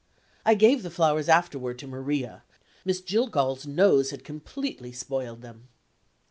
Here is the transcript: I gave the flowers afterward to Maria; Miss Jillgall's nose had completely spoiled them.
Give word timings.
I 0.47 0.55
gave 0.55 0.81
the 0.81 0.89
flowers 0.89 1.29
afterward 1.29 1.77
to 1.77 1.85
Maria; 1.87 2.41
Miss 2.83 3.01
Jillgall's 3.01 3.67
nose 3.67 4.09
had 4.09 4.23
completely 4.23 4.91
spoiled 4.91 5.43
them. 5.43 5.67